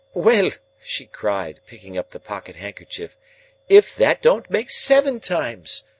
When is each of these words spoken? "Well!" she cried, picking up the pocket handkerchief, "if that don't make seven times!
"Well!" 0.15 0.49
she 0.81 1.05
cried, 1.05 1.59
picking 1.67 1.95
up 1.95 2.09
the 2.09 2.19
pocket 2.19 2.55
handkerchief, 2.55 3.17
"if 3.69 3.95
that 3.97 4.23
don't 4.23 4.49
make 4.49 4.71
seven 4.71 5.19
times! 5.19 5.83